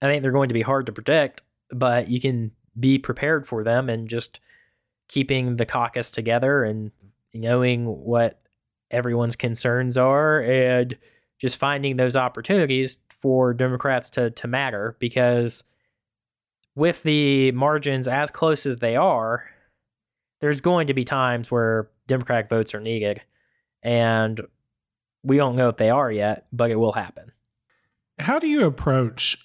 [0.01, 3.63] I think they're going to be hard to predict, but you can be prepared for
[3.63, 4.39] them and just
[5.07, 6.91] keeping the caucus together and
[7.33, 8.41] knowing what
[8.89, 10.97] everyone's concerns are and
[11.39, 15.63] just finding those opportunities for Democrats to to matter because
[16.75, 19.43] with the margins as close as they are,
[20.39, 23.21] there's going to be times where Democratic votes are needed,
[23.83, 24.41] and
[25.23, 27.31] we don't know if they are yet, but it will happen.
[28.17, 29.37] How do you approach?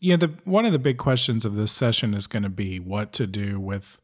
[0.00, 3.12] Yeah, the one of the big questions of this session is going to be what
[3.14, 4.00] to do with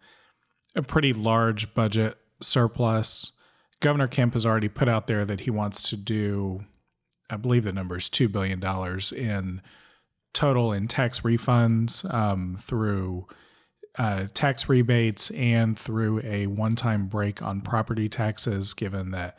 [0.77, 3.33] a pretty large budget surplus.
[3.81, 6.65] Governor Kemp has already put out there that he wants to do,
[7.31, 8.63] I believe the number is $2 billion
[9.15, 9.63] in
[10.33, 13.27] total in tax refunds um, through
[13.97, 19.39] uh, tax rebates and through a one-time break on property taxes, given that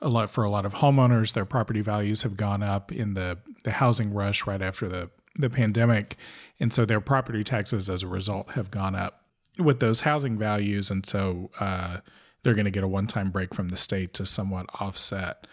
[0.00, 3.38] a lot for a lot of homeowners, their property values have gone up in the
[3.64, 6.16] the housing rush right after the the pandemic,
[6.60, 9.24] and so their property taxes as a result have gone up
[9.58, 11.98] with those housing values, and so uh,
[12.42, 15.46] they're going to get a one-time break from the state to somewhat offset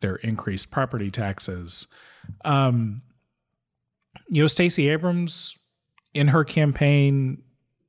[0.00, 1.86] their increased property taxes.
[2.44, 3.02] Um,
[4.28, 5.58] you know, Stacey Abrams
[6.14, 7.42] in her campaign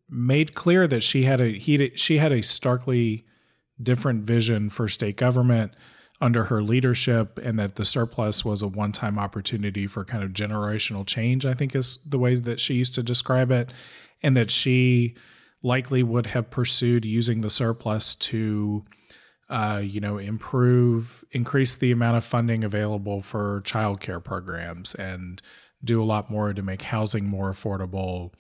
[0.10, 3.26] made clear that she had a he she had a starkly
[3.82, 5.74] different vision for state government
[6.22, 11.06] under her leadership and that the surplus was a one-time opportunity for kind of generational
[11.06, 13.72] change i think is the way that she used to describe it
[14.24, 15.16] and that she
[15.64, 18.86] likely would have pursued using the surplus to
[19.50, 25.42] uh, you know improve increase the amount of funding available for childcare programs and
[25.84, 28.32] do a lot more to make housing more affordable.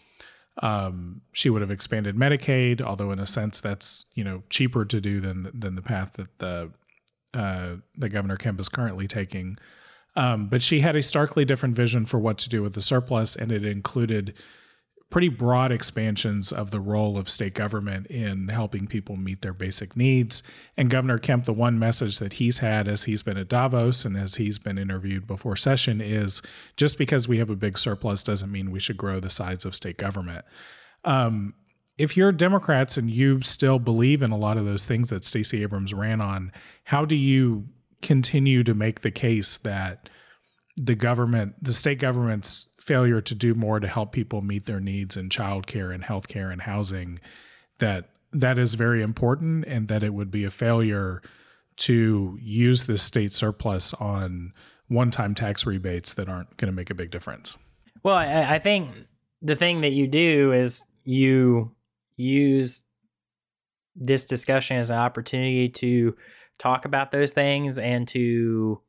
[0.61, 5.01] Um, she would have expanded Medicaid, although in a sense that's you know cheaper to
[5.01, 6.71] do than than the path that the
[7.33, 9.57] uh, the Governor Kemp is currently taking.
[10.15, 13.35] Um, but she had a starkly different vision for what to do with the surplus,
[13.35, 14.33] and it included
[15.11, 19.95] pretty broad expansions of the role of state government in helping people meet their basic
[19.95, 20.41] needs.
[20.77, 24.17] And Governor Kemp, the one message that he's had as he's been at Davos and
[24.17, 26.41] as he's been interviewed before session is
[26.77, 29.75] just because we have a big surplus doesn't mean we should grow the size of
[29.75, 30.45] state government.
[31.03, 31.55] Um,
[32.01, 35.61] if you're Democrats and you still believe in a lot of those things that Stacey
[35.61, 36.51] Abrams ran on,
[36.85, 37.67] how do you
[38.01, 40.09] continue to make the case that
[40.75, 45.15] the government, the state government's failure to do more to help people meet their needs
[45.15, 47.19] in childcare and healthcare and housing,
[47.77, 51.21] that that is very important, and that it would be a failure
[51.75, 54.53] to use this state surplus on
[54.87, 57.57] one-time tax rebates that aren't going to make a big difference.
[58.01, 58.89] Well, I, I think
[59.43, 61.75] the thing that you do is you
[62.21, 62.85] use
[63.95, 66.15] this discussion as an opportunity to
[66.57, 68.79] talk about those things and to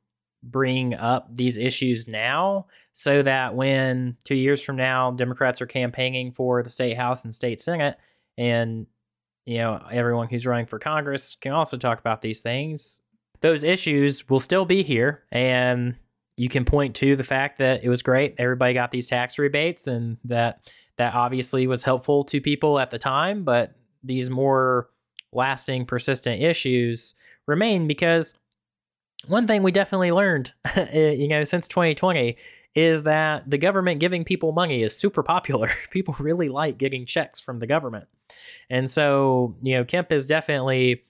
[0.44, 6.32] bring up these issues now so that when two years from now democrats are campaigning
[6.32, 7.96] for the state house and state senate
[8.36, 8.86] and
[9.46, 13.02] you know everyone who's running for congress can also talk about these things
[13.42, 15.24] those issues will still be here.
[15.30, 15.96] And
[16.36, 18.36] you can point to the fact that it was great.
[18.38, 22.98] Everybody got these tax rebates and that that obviously was helpful to people at the
[22.98, 24.88] time but these more
[25.32, 27.14] lasting persistent issues
[27.46, 28.34] remain because
[29.26, 30.52] one thing we definitely learned,
[30.92, 32.36] you know, since 2020
[32.74, 35.70] is that the government giving people money is super popular.
[35.90, 38.06] people really like getting checks from the government.
[38.70, 41.02] And so, you know, Kemp is definitely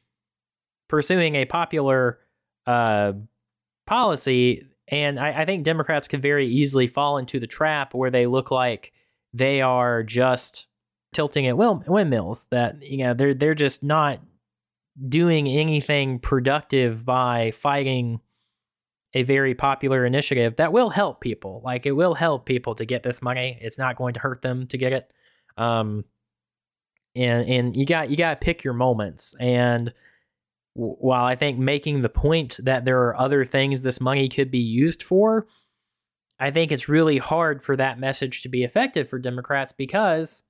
[0.88, 2.18] pursuing a popular
[2.66, 3.12] uh,
[3.86, 4.66] policy.
[4.88, 8.50] And I, I think Democrats could very easily fall into the trap where they look
[8.50, 8.92] like
[9.32, 10.68] they are just
[11.12, 14.20] tilting at windmills that you know they're they're just not
[15.08, 18.20] doing anything productive by fighting
[19.14, 21.60] a very popular initiative that will help people.
[21.64, 23.58] Like it will help people to get this money.
[23.60, 25.12] It's not going to hurt them to get it.
[25.56, 26.04] Um,
[27.14, 29.34] and and you got you got to pick your moments.
[29.38, 29.92] And
[30.74, 34.58] while I think making the point that there are other things this money could be
[34.58, 35.46] used for,
[36.42, 40.42] I think it's really hard for that message to be effective for Democrats because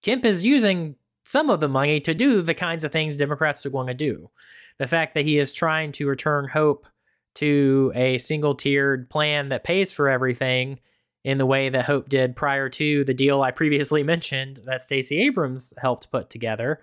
[0.00, 0.94] Kemp is using
[1.24, 4.30] some of the money to do the kinds of things Democrats are going to do.
[4.78, 6.86] The fact that he is trying to return hope
[7.34, 10.78] to a single tiered plan that pays for everything
[11.24, 15.18] in the way that Hope did prior to the deal I previously mentioned that Stacey
[15.22, 16.80] Abrams helped put together.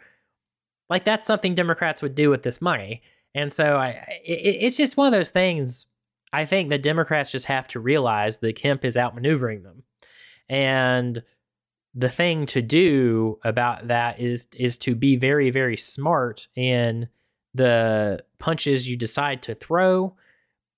[0.90, 3.02] Like that's something Democrats would do with this money.
[3.34, 3.92] And so I
[4.26, 5.88] it, it's just one of those things
[6.34, 9.84] I think that Democrats just have to realize that Kemp is outmaneuvering them.
[10.50, 11.24] And
[11.94, 17.08] the thing to do about that is is to be very very smart in
[17.54, 20.15] the punches you decide to throw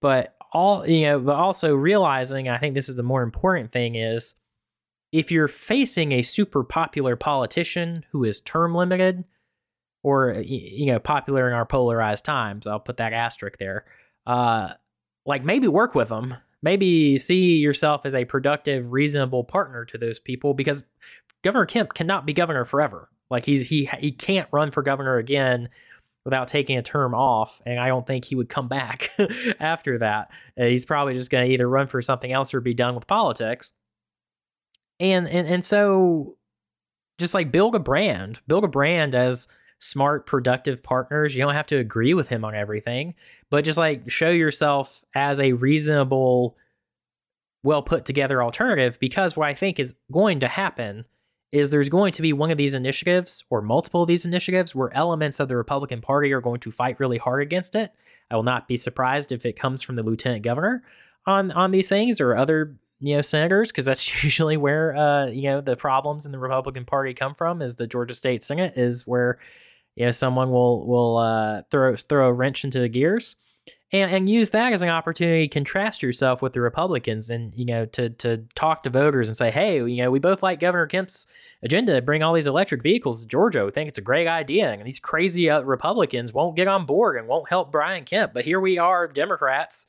[0.02, 3.96] but all you know but also realizing i think this is the more important thing
[3.96, 4.36] is
[5.12, 9.24] if you're facing a super popular politician who is term limited
[10.02, 13.86] or you know popular in our polarized times i'll put that asterisk there
[14.26, 14.74] uh
[15.26, 20.18] like maybe work with them maybe see yourself as a productive, reasonable partner to those
[20.18, 20.84] people because
[21.44, 23.10] Governor Kemp cannot be governor forever.
[23.30, 25.70] Like he's he he can't run for governor again
[26.26, 29.10] without taking a term off, and I don't think he would come back
[29.60, 30.32] after that.
[30.60, 33.08] Uh, he's probably just going to either run for something else or be done with
[33.08, 33.74] politics.
[35.00, 36.38] And and and so,
[37.20, 39.48] just like build a brand, build a brand as
[39.84, 41.36] smart, productive partners.
[41.36, 43.16] You don't have to agree with him on everything,
[43.50, 46.58] but just like show yourself as a reasonable,
[47.64, 48.98] well put together alternative.
[49.00, 51.06] Because what I think is going to happen
[51.52, 54.94] is there's going to be one of these initiatives or multiple of these initiatives where
[54.96, 57.92] elements of the Republican Party are going to fight really hard against it.
[58.32, 60.84] I will not be surprised if it comes from the lieutenant governor
[61.26, 65.44] on on these things or other you know senators because that's usually where uh you
[65.44, 69.06] know the problems in the Republican Party come from is the Georgia State Senate is
[69.06, 69.40] where
[69.96, 73.36] you know someone will will uh, throw throw a wrench into the gears
[73.94, 77.64] and and use that as an opportunity to contrast yourself with the Republicans and you
[77.64, 80.88] know to to talk to voters and say hey you know we both like Governor
[80.88, 81.28] Kemp's
[81.62, 83.64] agenda to bring all these electric vehicles to Georgia.
[83.64, 87.16] We think it's a great idea and these crazy uh, Republicans won't get on board
[87.16, 88.34] and won't help Brian Kemp.
[88.34, 89.88] But here we are Democrats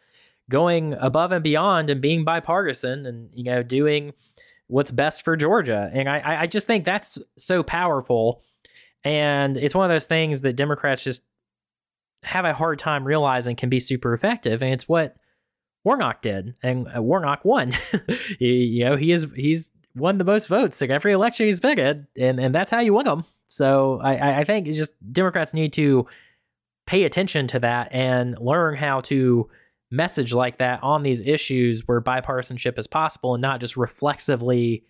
[0.51, 4.13] going above and beyond and being bipartisan and you know doing
[4.67, 5.91] what's best for Georgia.
[5.93, 8.43] And I I just think that's so powerful
[9.05, 11.25] and it's one of those things that Democrats just
[12.23, 14.63] have a hard time realizing can be super effective.
[14.63, 15.17] And it's what
[15.85, 16.55] Warnock did.
[16.63, 17.73] And uh, Warnock won.
[18.39, 22.07] you know, he is he's won the most votes in every election he's been in,
[22.17, 23.25] and, and that's how you win them.
[23.47, 26.07] So I, I think it's just Democrats need to
[26.87, 29.49] pay attention to that and learn how to
[29.91, 34.85] message like that on these issues where bipartisanship is possible and not just reflexively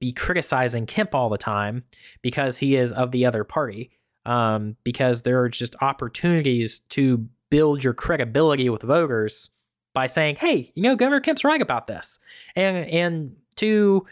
[0.00, 1.84] be criticizing Kemp all the time
[2.22, 3.90] because he is of the other party.
[4.26, 9.48] Um, because there are just opportunities to build your credibility with voters
[9.94, 12.18] by saying, "Hey, you know, Governor Kemp's right about this,"
[12.54, 14.06] and and to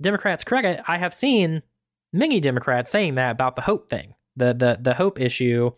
[0.00, 1.62] Democrats' credit, I have seen
[2.12, 5.72] many Democrats saying that about the hope thing, the the the hope issue,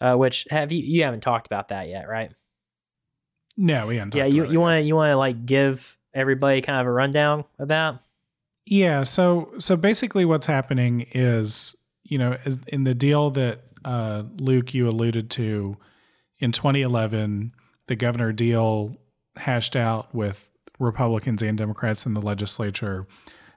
[0.00, 2.32] uh, which have you you haven't talked about that yet, right?
[3.56, 4.14] No, we haven't.
[4.14, 7.44] Yeah, you you want to you want to like give everybody kind of a rundown
[7.58, 8.00] of that?
[8.66, 9.02] Yeah.
[9.02, 12.36] So so basically, what's happening is you know
[12.68, 15.76] in the deal that uh, Luke you alluded to
[16.38, 17.52] in 2011,
[17.86, 18.96] the governor deal
[19.36, 20.48] hashed out with
[20.78, 23.06] Republicans and Democrats in the legislature.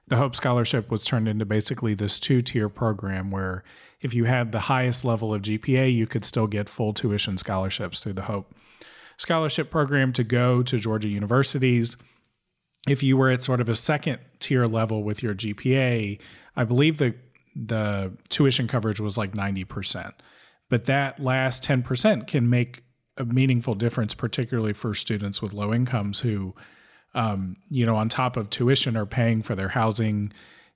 [0.06, 3.62] The Hope Scholarship was turned into basically this two tier program where
[4.00, 8.00] if you had the highest level of GPA, you could still get full tuition scholarships
[8.00, 8.54] through the Hope
[9.18, 11.96] Scholarship program to go to Georgia universities
[12.88, 16.18] if you were at sort of a second tier level with your GPA,
[16.56, 17.14] I believe the
[17.54, 20.12] the tuition coverage was like 90%.
[20.68, 22.84] But that last 10% can make
[23.16, 26.54] a meaningful difference, particularly for students with low incomes who,
[27.14, 30.32] um, you know, on top of tuition are paying for their housing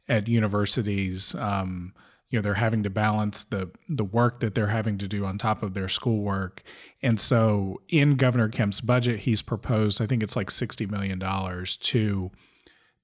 [0.08, 1.36] at universities.
[1.36, 1.94] Um,
[2.32, 5.38] you know they're having to balance the the work that they're having to do on
[5.38, 6.62] top of their schoolwork.
[7.02, 11.76] And so in governor kemp's budget he's proposed i think it's like 60 million dollars
[11.76, 12.30] to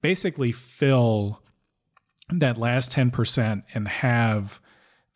[0.01, 1.41] basically fill
[2.31, 4.59] that last 10% and have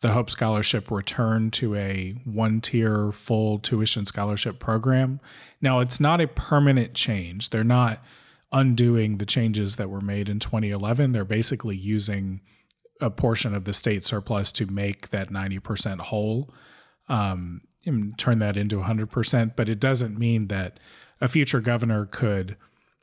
[0.00, 5.20] the hope scholarship return to a one tier full tuition scholarship program.
[5.62, 7.50] Now it's not a permanent change.
[7.50, 8.04] They're not
[8.52, 12.40] undoing the changes that were made in 2011 they're basically using
[13.00, 16.52] a portion of the state surplus to make that 90% whole
[17.08, 19.56] um, and turn that into 100%.
[19.56, 20.78] But it doesn't mean that
[21.20, 22.56] a future governor could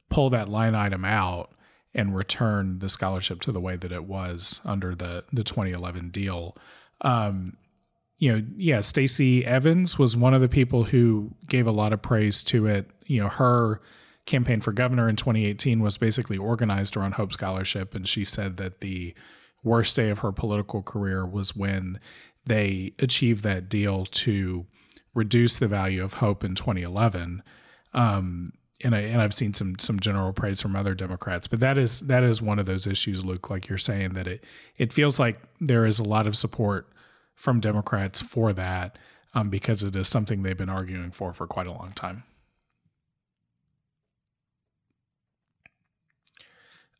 [0.09, 1.51] pull that line item out
[1.93, 6.55] and return the scholarship to the way that it was under the, the 2011 deal.
[7.01, 7.57] Um,
[8.17, 12.01] you know, yeah, Stacey Evans was one of the people who gave a lot of
[12.01, 12.89] praise to it.
[13.05, 13.81] You know, her
[14.25, 18.79] campaign for governor in 2018 was basically organized around Hope Scholarship, and she said that
[18.81, 19.15] the
[19.63, 21.99] worst day of her political career was when
[22.45, 24.65] they achieved that deal to
[25.13, 27.43] reduce the value of hope in 2011.
[27.93, 28.53] Um,
[28.83, 32.01] and I and I've seen some some general praise from other Democrats, but that is
[32.01, 33.49] that is one of those issues, Luke.
[33.49, 34.43] Like you're saying that it
[34.77, 36.87] it feels like there is a lot of support
[37.35, 38.97] from Democrats for that
[39.33, 42.23] um, because it is something they've been arguing for for quite a long time.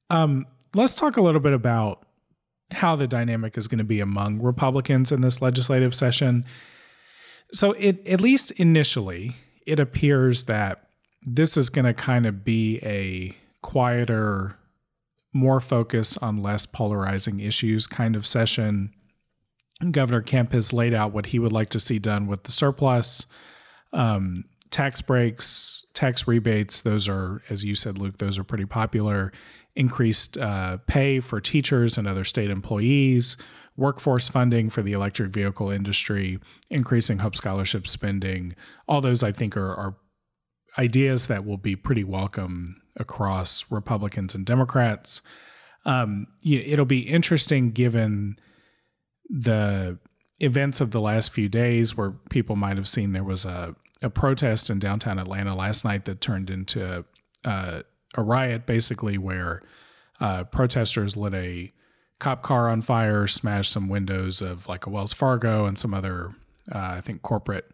[0.10, 0.46] Um,
[0.76, 2.06] let's talk a little bit about
[2.74, 6.46] how the dynamic is going to be among Republicans in this legislative session.
[7.54, 10.90] So, it at least initially, it appears that
[11.24, 14.58] this is going to kind of be a quieter,
[15.34, 18.94] more focus on less polarizing issues kind of session.
[19.92, 23.26] Governor Kemp has laid out what he would like to see done with the surplus.
[23.94, 29.32] Um, tax breaks, tax rebates, those are, as you said, Luke, those are pretty popular
[29.76, 33.38] increased uh, pay for teachers and other state employees,
[33.78, 38.56] workforce funding for the electric vehicle industry, increasing Hope Scholarship spending.
[38.88, 39.96] All those, I think, are, are
[40.78, 45.22] ideas that will be pretty welcome across Republicans and Democrats.
[45.86, 48.38] Um, it'll be interesting given
[49.30, 49.98] the
[50.40, 54.10] events of the last few days where people might have seen there was a, a
[54.10, 57.06] protest in downtown Atlanta last night that turned into
[57.46, 57.82] uh,
[58.16, 59.62] a riot basically where
[60.20, 61.72] uh, protesters lit a
[62.20, 66.36] cop car on fire, smashed some windows of like a Wells Fargo and some other,
[66.74, 67.70] uh, I think, corporate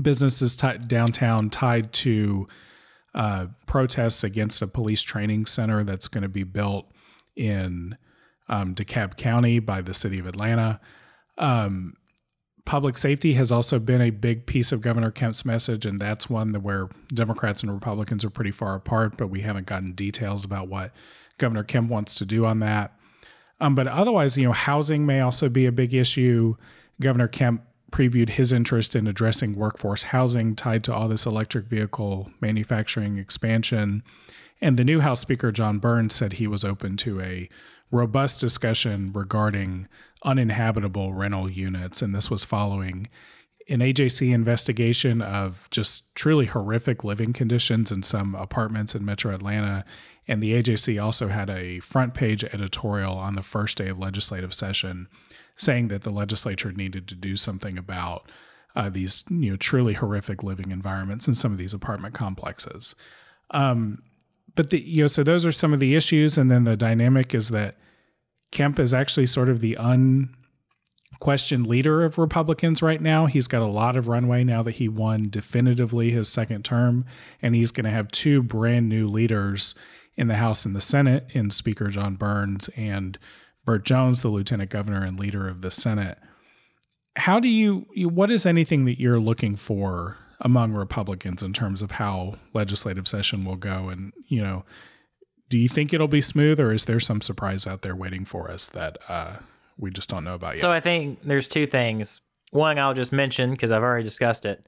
[0.00, 2.46] businesses t- downtown tied to
[3.14, 6.90] uh, protests against a police training center that's going to be built
[7.34, 7.96] in
[8.48, 10.80] um, DeKalb County by the city of Atlanta.
[11.38, 11.94] Um,
[12.66, 16.52] public safety has also been a big piece of Governor Kemp's message, and that's one
[16.54, 20.92] where Democrats and Republicans are pretty far apart, but we haven't gotten details about what
[21.38, 22.92] Governor Kemp wants to do on that.
[23.60, 26.56] Um, but otherwise, you know, housing may also be a big issue.
[27.00, 27.62] Governor Kemp
[27.92, 34.02] previewed his interest in addressing workforce housing tied to all this electric vehicle manufacturing expansion.
[34.60, 37.48] And the new House Speaker, Jon Burns, said he was open to a
[37.92, 39.86] robust discussion regarding
[40.26, 42.02] uninhabitable rental units.
[42.02, 43.08] And this was following
[43.68, 49.84] an AJC investigation of just truly horrific living conditions in some apartments in metro Atlanta.
[50.28, 54.52] And the AJC also had a front page editorial on the first day of legislative
[54.52, 55.08] session
[55.56, 58.30] saying that the legislature needed to do something about
[58.74, 62.94] uh, these you know truly horrific living environments in some of these apartment complexes.
[63.52, 64.02] Um,
[64.54, 67.34] but the you know so those are some of the issues, and then the dynamic
[67.34, 67.76] is that
[68.52, 73.26] Kemp is actually sort of the unquestioned leader of Republicans right now.
[73.26, 77.04] He's got a lot of runway now that he won definitively his second term,
[77.42, 79.74] and he's going to have two brand new leaders
[80.16, 83.18] in the House and the Senate in Speaker Jon Burns and
[83.64, 86.18] Burt Jones, the lieutenant governor and leader of the Senate.
[87.16, 91.92] How do you, what is anything that you're looking for among Republicans in terms of
[91.92, 93.88] how legislative session will go?
[93.88, 94.64] And, you know,
[95.48, 98.50] do you think it'll be smooth, or is there some surprise out there waiting for
[98.50, 99.38] us that uh,
[99.78, 100.60] we just don't know about yet?
[100.60, 102.20] So I think there's two things.
[102.50, 104.66] One, I'll just mention because I've already discussed it.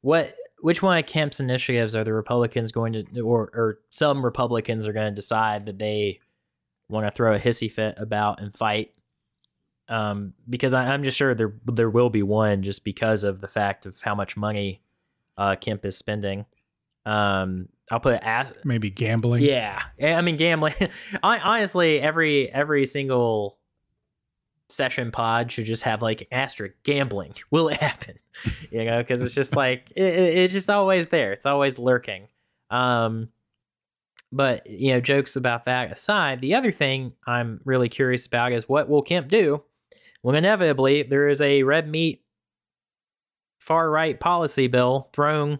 [0.00, 4.86] What, which one of Kemp's initiatives are the Republicans going to, or or some Republicans
[4.86, 6.20] are going to decide that they
[6.88, 8.92] want to throw a hissy fit about and fight?
[9.88, 13.48] Um, because I, I'm just sure there there will be one just because of the
[13.48, 14.82] fact of how much money
[15.36, 16.46] uh, Kemp is spending.
[17.06, 19.42] Um, I'll put as maybe gambling.
[19.42, 20.74] yeah, I mean gambling.
[21.22, 23.58] I honestly every every single
[24.70, 27.34] session pod should just have like asterisk gambling.
[27.50, 28.18] Will it happen?
[28.70, 31.32] you know, because it's just like it, it's just always there.
[31.32, 32.28] It's always lurking.
[32.70, 33.28] Um,
[34.30, 38.68] but you know, jokes about that aside, the other thing I'm really curious about is
[38.68, 39.62] what will Kemp do
[40.22, 42.22] when inevitably there is a red meat
[43.58, 45.58] far right policy bill thrown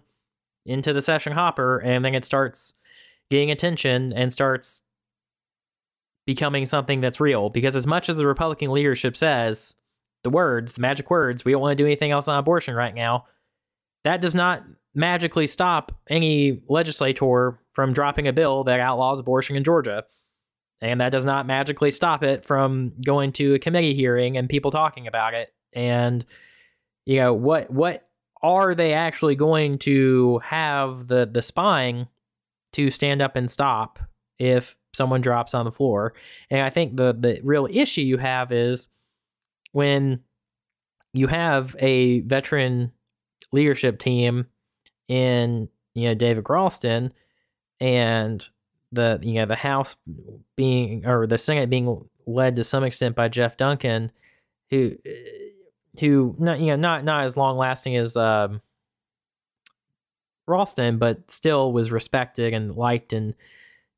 [0.69, 2.75] into the session hopper and then it starts
[3.31, 4.83] getting attention and starts
[6.27, 7.49] becoming something that's real.
[7.49, 9.77] Because as much as the Republican leadership says
[10.25, 12.95] the words, the magic words, we don't want to do anything else on abortion right
[12.95, 13.25] now,
[14.05, 14.64] that does not
[14.95, 20.05] magically stop any legislator from dropping a bill that outlaws abortion in Georgia.
[20.81, 24.71] And that does not magically stop it from going to a committee hearing and people
[24.71, 25.53] talking about it.
[25.73, 26.25] And
[27.05, 28.08] you know, what what
[28.43, 32.09] are they actually going to have the the spying
[32.72, 33.99] to stand up and stop
[34.39, 36.14] if someone drops on the floor?
[36.51, 38.89] And I think the the real issue you have is
[39.72, 40.20] when
[41.12, 42.93] you have a veteran
[43.53, 44.47] leadership team
[45.09, 47.12] in you know David Ralston
[47.80, 48.47] and
[48.93, 49.97] the you know the House
[50.57, 54.12] being or the Senate being led to some extent by Jeff Duncan,
[54.70, 54.97] who
[56.01, 58.61] who not you know not not as long lasting as um,
[60.47, 63.35] Ralston, but still was respected and liked and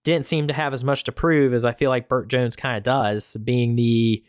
[0.05, 2.77] didn't seem to have as much to prove as I feel like Burt Jones kind
[2.77, 4.25] of does, being the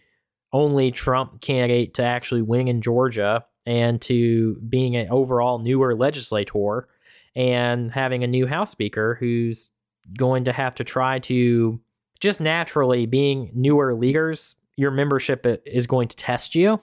[0.53, 6.87] only Trump candidate to actually win in Georgia and to being an overall newer legislator
[7.35, 9.71] and having a new House Speaker who's
[10.17, 11.79] going to have to try to
[12.19, 16.81] just naturally being newer leaders, your membership is going to test you.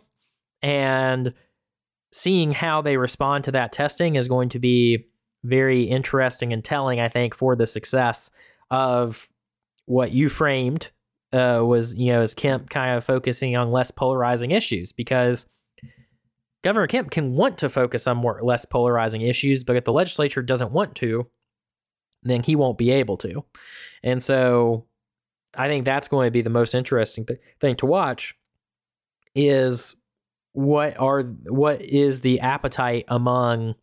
[0.63, 1.33] And
[2.13, 5.07] seeing how they respond to that testing is going to be
[5.45, 8.31] very interesting and telling, I think, for the success
[8.71, 9.29] of
[9.87, 10.91] what you framed
[11.33, 15.47] uh, was, you know, as Kemp kind of focusing on less polarizing issues because
[16.63, 20.43] Governor Kemp can want to focus on more less polarizing issues, but if the legislature
[20.43, 21.29] doesn't want to,
[22.23, 23.45] then he won't be able to.
[24.03, 24.87] And so
[25.55, 28.35] I think that's going to be the most interesting th- thing to watch
[29.35, 29.95] is
[30.59, 33.77] what are what is the appetite among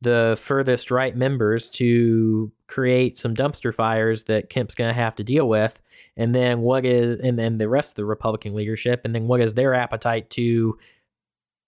[0.00, 5.22] the furthest right members to create some dumpster fires that Kemp's going to have to
[5.22, 5.78] deal with,
[6.16, 9.42] and then what is and then the rest of the Republican leadership, and then what
[9.42, 10.78] is their appetite to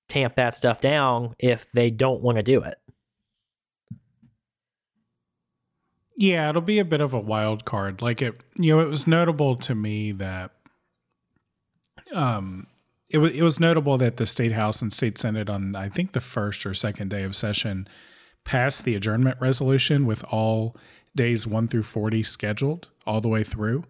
[0.09, 2.79] tamp that stuff down if they don't want to do it.
[6.17, 8.01] Yeah, it'll be a bit of a wild card.
[8.01, 10.53] Like it, you know, it was notable to me that
[12.15, 12.67] um
[13.13, 16.13] it was it was notable that the state house and state senate on I think
[16.13, 17.87] the first or second day of session
[18.45, 20.77] passed the adjournment resolution with all
[21.15, 23.85] days one through forty scheduled all the way through.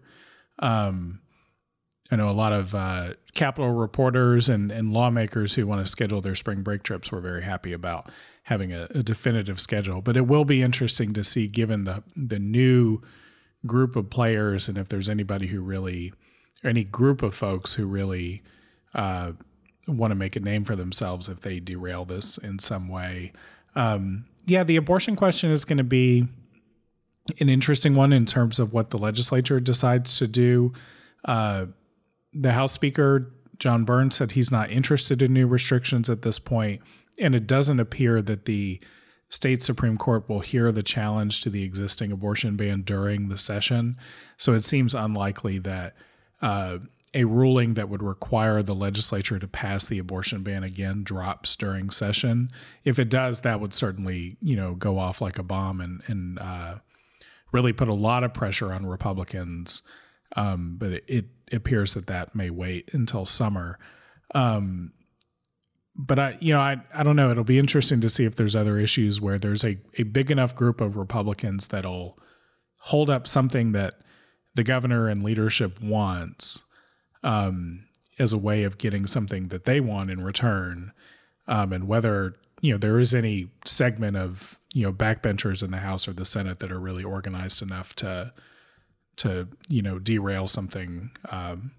[0.59, 1.21] Um,
[2.11, 6.21] I know a lot of uh, Capitol reporters and, and lawmakers who want to schedule
[6.21, 8.11] their spring break trips were very happy about
[8.43, 10.01] having a, a definitive schedule.
[10.01, 13.01] But it will be interesting to see, given the the new
[13.65, 16.13] group of players, and if there's anybody who really,
[16.63, 18.43] any group of folks who really
[18.93, 19.33] uh,
[19.87, 23.33] want to make a name for themselves if they derail this in some way.
[23.75, 26.27] Um, yeah, the abortion question is going to be
[27.39, 30.73] an interesting one in terms of what the legislature decides to do.
[31.25, 31.67] Uh,
[32.33, 36.81] the House Speaker, Jon Burns, said he's not interested in new restrictions at this point,
[37.19, 38.81] and it doesn't appear that the
[39.29, 43.97] state Supreme Court will hear the challenge to the existing abortion ban during the session.
[44.37, 45.95] So it seems unlikely that
[46.41, 46.79] uh,
[47.13, 51.89] a ruling that would require the legislature to pass the abortion ban again drops during
[51.89, 52.49] session.
[52.83, 56.39] If it does, that would certainly, you know, go off like a bomb and and
[56.39, 56.75] uh,
[57.51, 59.83] really put a lot of pressure on Republicans.
[60.35, 63.77] Um, but it, it, appears that that may wait until summer.
[64.33, 64.93] Um,
[65.95, 67.29] but I, you know, I, I don't know.
[67.29, 70.55] It'll be interesting to see if there's other issues where there's a, a big enough
[70.55, 72.17] group of Republicans that'll
[72.77, 74.01] hold up something that
[74.55, 76.63] the governor and leadership wants
[77.23, 77.85] um,
[78.19, 80.91] as a way of getting something that they want in return,
[81.47, 85.77] um, and whether you know there is any segment of you know backbenchers in the
[85.77, 88.33] House or the Senate that are really organized enough to
[89.17, 91.71] to you know derail something um,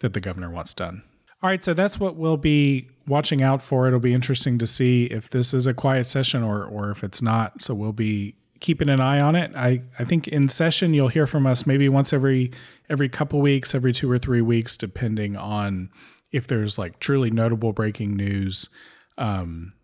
[0.00, 1.02] that the governor wants done.
[1.42, 3.88] All right, so that's what we'll be watching out for.
[3.88, 7.20] It'll be interesting to see if this is a quiet session or or if it's
[7.20, 7.60] not.
[7.60, 9.52] So we'll be keeping an eye on it.
[9.58, 12.52] I, I think in session you'll hear from us maybe once every
[12.88, 15.90] every couple weeks, every two or three weeks, depending on
[16.30, 18.70] if there's like truly notable breaking news.
[19.18, 19.74] Um,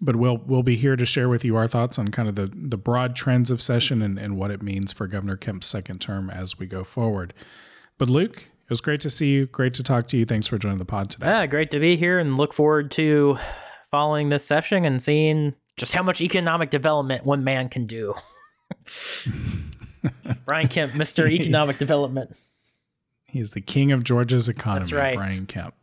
[0.00, 2.50] but we'll we'll be here to share with you our thoughts on kind of the
[2.54, 6.30] the broad trends of session and, and what it means for Governor Kemp's second term
[6.30, 7.34] as we go forward.
[7.98, 9.46] But Luke, it was great to see you.
[9.46, 10.24] Great to talk to you.
[10.24, 11.26] Thanks for joining the pod today.
[11.26, 13.38] Yeah, great to be here and look forward to
[13.90, 18.14] following this session and seeing just how much economic development one man can do.
[20.44, 21.30] Brian Kemp, Mr.
[21.30, 22.38] Economic Development.
[23.24, 25.14] He's the king of Georgia's economy, That's right.
[25.16, 25.74] Brian Kemp.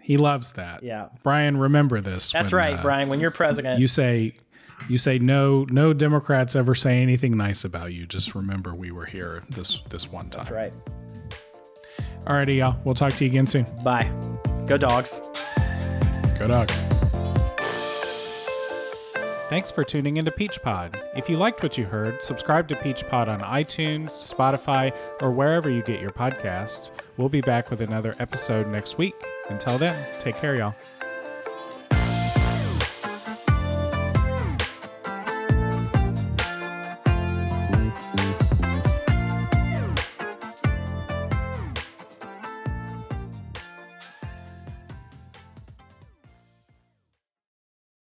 [0.00, 0.82] He loves that.
[0.82, 1.08] Yeah.
[1.22, 2.32] Brian, remember this.
[2.32, 3.08] That's when, right, uh, Brian.
[3.08, 4.36] When you're president, You say
[4.88, 8.06] you say no no Democrats ever say anything nice about you.
[8.06, 10.44] Just remember we were here this this one time.
[10.44, 10.72] that's right.
[12.20, 12.78] Alrighty, y'all.
[12.84, 13.66] We'll talk to you again soon.
[13.82, 14.10] Bye.
[14.66, 15.20] Go dogs.
[16.38, 17.07] Go dogs.
[19.48, 21.00] Thanks for tuning into Peach Pod.
[21.16, 25.70] If you liked what you heard, subscribe to Peach Pod on iTunes, Spotify, or wherever
[25.70, 26.90] you get your podcasts.
[27.16, 29.14] We'll be back with another episode next week.
[29.48, 30.74] Until then, take care, y'all.